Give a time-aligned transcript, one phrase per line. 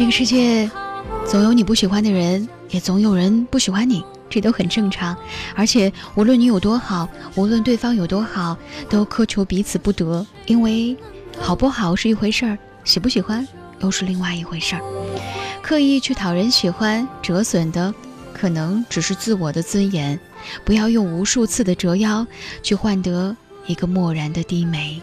[0.00, 0.70] 这个世界
[1.26, 5.14] 总有你不喜欢的人，也总有人不喜欢你，这都很正常。
[5.54, 8.56] 而且无论你有多好，无论对方有多好，
[8.88, 10.96] 都苛求彼此不得，因为
[11.38, 13.46] 好不好是一回事儿，喜不喜欢
[13.80, 14.80] 又是另外一回事儿。
[15.60, 17.94] 刻意去讨人喜欢，折损的
[18.32, 20.18] 可能只是自我的尊严。
[20.64, 22.26] 不要用无数次的折腰
[22.62, 23.36] 去换得
[23.66, 24.98] 一个漠然的低眉。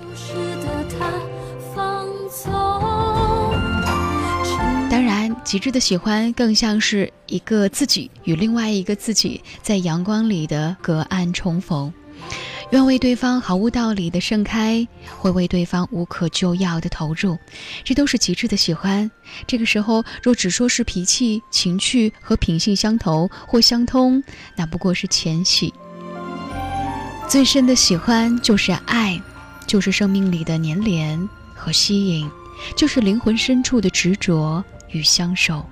[5.48, 11.94] 极致的喜欢更像是一个自己与另外一个自己在阳光里的隔岸重逢。
[12.72, 14.86] 愿为对方毫无道理的盛开，
[15.18, 17.38] 会为对方无可救药的投入，
[17.86, 19.10] 这都是极致的喜欢。
[19.48, 24.22] 这个时候，若只说是脾气、情趣和品性相投或相通，
[24.54, 25.74] 那不过是浅喜。
[27.30, 29.18] 最深的喜欢就是爱，
[29.66, 32.30] 就是生命里的粘连和吸引，
[32.76, 35.66] 就是灵魂深处的执着与相守。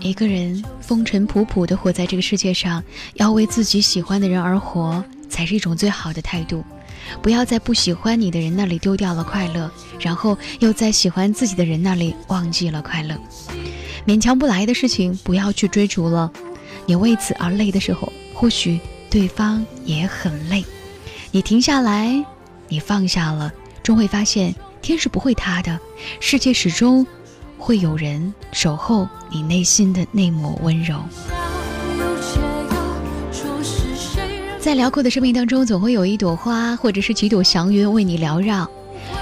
[0.00, 2.82] 一个人风尘仆仆地活在这个世界上，
[3.14, 6.64] 要为自己喜欢的人而活，才是一种最好的态度。
[7.20, 9.70] 不要在不喜欢你的人那里丢掉了快乐，
[10.00, 13.16] 然后又在喜欢自己的人那里忘记了快乐。
[14.06, 16.30] 勉强不来的事情，不要去追逐了。
[16.86, 20.64] 你为此而累的时候，或许对方也很累。
[21.30, 22.24] 你停下来，
[22.68, 23.52] 你放下了，
[23.82, 25.78] 终会发现天是不会塌的，
[26.20, 27.06] 世界始终。
[27.60, 31.02] 会有人守候你内心的那抹温柔。
[34.60, 38.70] 在辽阔的生命当中，总会有一朵花，或者是几朵祥云为你缭绕。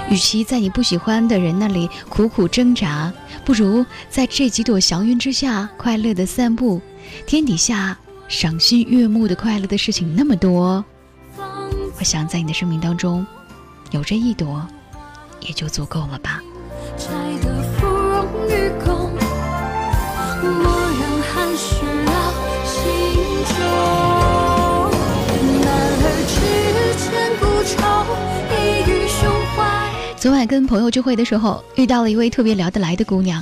[0.09, 3.11] 与其在你不喜欢的人那里苦苦挣扎，
[3.43, 6.79] 不如在这几朵祥云之下快乐的散步。
[7.25, 10.85] 天底下赏心悦目的快乐的事情那么多，
[11.97, 13.25] 我想在你的生命当中，
[13.91, 14.67] 有这一朵，
[15.39, 16.41] 也就足够了吧。
[30.17, 33.41] 昨晚跟朋友聚会的时候，遇到了一位特别聊得来的姑娘。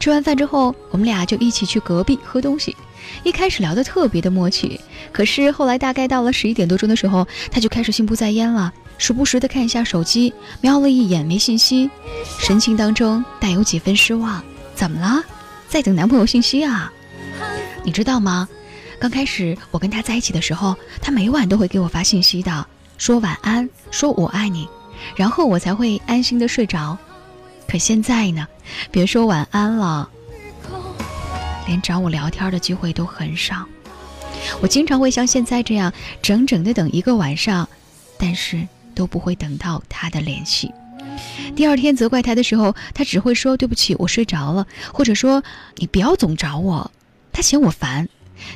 [0.00, 2.74] 吃完饭之后，我们俩就一起去隔壁喝东西。
[3.22, 4.80] 一开始聊得特别的默契，
[5.12, 11.90] 可是后来大概到了十一点多钟的时候，她就开始心不在焉了，时不时的看一下手机，瞄了一眼没信息，
[12.38, 14.42] 神情当中带有几分失望。
[14.74, 15.22] 怎么了？
[15.68, 16.92] 在等男朋友信息啊？
[17.82, 18.48] 你知道吗？
[18.98, 22.66] 刚开始我跟他在一起的时候，他每晚都会给我发信息的，
[22.96, 24.68] 说晚安，说我爱你，
[25.16, 26.96] 然后我才会安心的睡着。
[27.68, 28.46] 可现在呢，
[28.90, 30.08] 别说晚安了，
[31.66, 33.66] 连找我聊天的机会都很少。
[34.60, 37.68] 我经常会像现在这样，整整的等一个晚上，
[38.16, 40.72] 但是都不会等到他的联系。
[41.54, 45.42] 第二天责怪他的时候，他只会说对不起，我睡着了，或者说
[45.76, 46.90] 你不要总找我，
[47.32, 48.08] 他嫌我烦。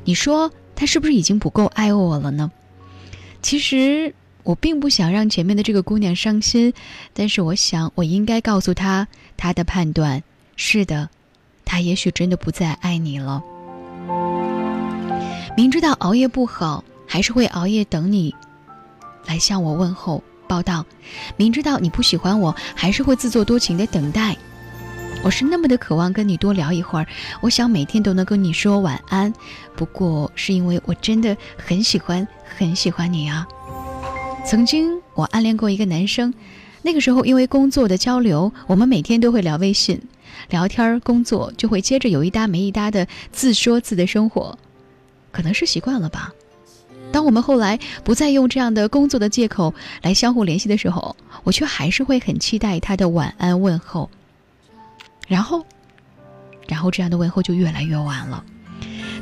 [0.05, 2.51] 你说他是不是已经不够爱我了呢？
[3.43, 6.73] 其实我并不想让前面的这个姑娘伤心，
[7.13, 9.07] 但是我想我应该告诉她，
[9.37, 10.23] 她的判断
[10.57, 11.09] 是的，
[11.65, 13.43] 他也许真的不再爱你了。
[15.57, 18.35] 明知道熬夜不好，还是会熬夜等你
[19.29, 20.25] 来向我问候。
[20.49, 20.85] 报道，
[21.37, 24.35] 明知道你不喜欢我，还是会自作多情的等待。
[25.23, 27.07] 我是那么的渴望跟你多聊一会儿，
[27.43, 29.31] 我想每天都能跟你说晚安。
[29.77, 33.47] 不过是因为我真的很喜欢很喜欢你啊。
[34.47, 36.33] 曾经我暗恋过一个男生，
[36.81, 40.01] 那个时候因为工作的交流，我们每天都会聊微信，
[40.49, 44.59] 聊天工作就会接着有一搭没一搭的自说自的生活，
[45.31, 46.33] 可能是习惯了吧。
[47.11, 54.11] 当我们后来不再用这样的工作的借口来相互联系的时候，我却还是会很期待他的晚安问候。
[55.27, 55.65] 然后，
[56.67, 58.45] 然后这样的问候就越来越晚了。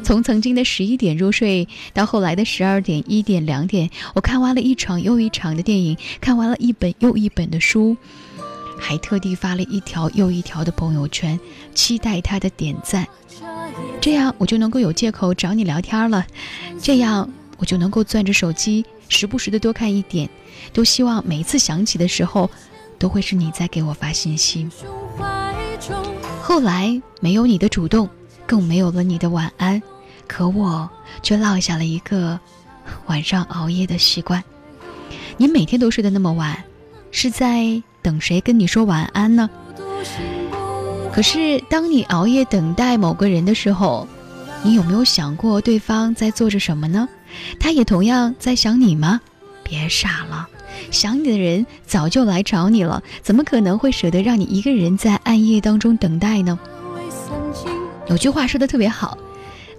[0.03, 7.97] 从曾经的十一点入睡，到后来的十二点、一点、两点，我看完了一场又一场的电影，看完了一本又一本的书，
[8.79, 11.41] 还特地发了一条又一条的朋友圈，
[11.75, 13.07] 期待他的点赞。
[14.01, 16.25] 这样我就能够有借口找你聊天了。
[16.81, 17.29] 这样。
[17.59, 20.29] 我就能够攥着手机，时不时的多看一点，
[20.73, 22.51] 都希望每一次想起的时候，
[22.99, 24.69] 都会是你在给我发信息。
[26.43, 28.09] 后来没有你的主动，
[28.47, 29.83] 更没有了你的晚安，
[30.27, 30.89] 可我
[31.23, 32.39] 却落下了一个
[33.07, 34.43] 晚上熬夜的习惯。
[35.37, 36.65] 你每天都睡得那么晚，
[37.11, 39.51] 是在等谁跟你说晚安呢？
[41.13, 44.07] 可是当你熬夜等待某个人的时候，
[44.63, 47.09] 你有没有想过对方在做着什么呢？
[47.59, 49.21] 他也同样在想你吗？
[49.63, 50.49] 别傻了，
[50.91, 56.59] 想你的人早就来找你了，怎么可能会舍得让你一个人在暗夜当中等待呢？
[58.09, 59.19] 有句话说的特别好，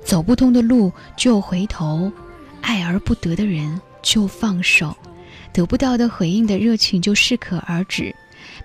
[0.04, 2.12] 走不通的路就回头，
[2.60, 4.94] 爱而不得的人就放手，
[5.54, 8.14] 得不到的回应的热情就适可而止，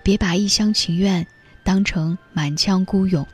[0.03, 1.25] 别把一厢情愿
[1.63, 3.25] 当成满腔孤勇。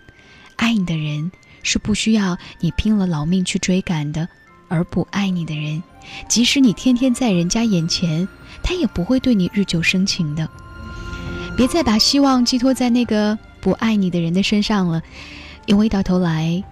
[0.58, 1.32] 爱你的人
[1.64, 4.28] 是不需要你拼了老命去追赶的，
[4.70, 5.84] 而不爱你的人，
[6.30, 8.26] 即使你天天在人家眼前，
[8.64, 10.48] 他也不会对你日久生情的。
[11.58, 15.02] 别再把希望寄托在那个不爱你的人的身上了。
[15.66, 16.64] 因为到头来，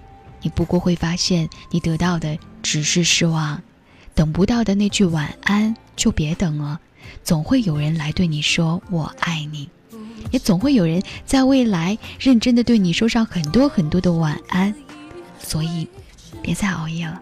[0.42, 3.62] 你不过会发现，你得到的只是失望。
[4.16, 6.80] 等不到的那句晚安，就别等了。
[7.24, 9.70] 总会有人来对你说“我爱你”，
[10.32, 14.74] 也总会有人在未来认真的对你说上很多很多的晚安。
[15.40, 15.88] 所以，
[16.42, 17.22] 别再熬夜了，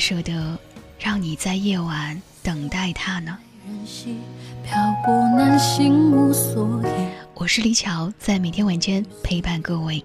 [0.00, 0.58] 舍得
[0.98, 3.36] 让你在夜晚等待他呢？
[7.34, 10.02] 我是李巧，在每天晚间陪伴各位。